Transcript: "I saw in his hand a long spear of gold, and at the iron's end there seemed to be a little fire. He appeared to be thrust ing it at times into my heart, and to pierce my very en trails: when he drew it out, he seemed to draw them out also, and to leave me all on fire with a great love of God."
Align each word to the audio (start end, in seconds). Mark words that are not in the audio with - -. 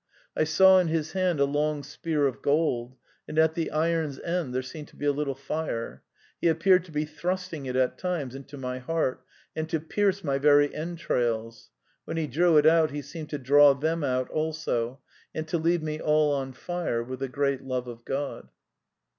"I 0.35 0.45
saw 0.45 0.79
in 0.79 0.87
his 0.87 1.11
hand 1.11 1.39
a 1.39 1.45
long 1.45 1.83
spear 1.83 2.25
of 2.25 2.41
gold, 2.41 2.95
and 3.27 3.37
at 3.37 3.53
the 3.53 3.69
iron's 3.69 4.19
end 4.21 4.51
there 4.51 4.63
seemed 4.63 4.87
to 4.87 4.95
be 4.95 5.05
a 5.05 5.11
little 5.11 5.35
fire. 5.35 6.01
He 6.41 6.47
appeared 6.47 6.85
to 6.85 6.91
be 6.91 7.05
thrust 7.05 7.53
ing 7.53 7.67
it 7.67 7.75
at 7.75 7.99
times 7.99 8.33
into 8.33 8.57
my 8.57 8.79
heart, 8.79 9.23
and 9.55 9.69
to 9.69 9.79
pierce 9.79 10.23
my 10.23 10.39
very 10.39 10.73
en 10.73 10.95
trails: 10.95 11.69
when 12.05 12.17
he 12.17 12.25
drew 12.25 12.57
it 12.57 12.65
out, 12.65 12.89
he 12.89 13.03
seemed 13.03 13.29
to 13.29 13.37
draw 13.37 13.75
them 13.75 14.03
out 14.03 14.27
also, 14.31 14.99
and 15.35 15.47
to 15.49 15.59
leave 15.59 15.83
me 15.83 16.01
all 16.01 16.33
on 16.33 16.53
fire 16.53 17.03
with 17.03 17.21
a 17.21 17.29
great 17.29 17.61
love 17.61 17.87
of 17.87 18.03
God." 18.03 18.49